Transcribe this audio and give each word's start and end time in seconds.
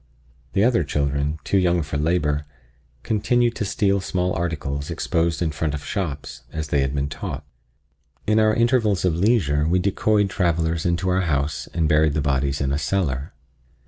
The 0.53 0.63
other 0.63 0.83
children, 0.83 1.37
too 1.43 1.59
young 1.59 1.83
for 1.83 1.95
labor, 1.95 2.47
continued 3.03 3.53
to 3.57 3.65
steal 3.65 4.01
small 4.01 4.33
articles 4.33 4.89
exposed 4.89 5.43
in 5.43 5.51
front 5.51 5.75
of 5.75 5.85
shops, 5.85 6.41
as 6.51 6.69
they 6.69 6.81
had 6.81 6.95
been 6.95 7.07
taught. 7.07 7.45
In 8.25 8.39
our 8.39 8.51
intervals 8.55 9.05
of 9.05 9.13
leisure 9.13 9.67
we 9.67 9.77
decoyed 9.77 10.31
travelers 10.31 10.87
into 10.87 11.07
our 11.09 11.21
house 11.21 11.67
and 11.71 11.87
buried 11.87 12.15
the 12.15 12.19
bodies 12.21 12.61
in 12.61 12.71
a 12.71 12.79
cellar. 12.79 13.33